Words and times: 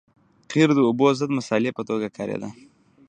قیر 0.51 0.69
د 0.75 0.79
اوبو 0.87 1.05
ضد 1.19 1.31
مصالحې 1.37 1.71
په 1.77 1.83
توګه 1.89 2.07
کارېده 2.17 2.49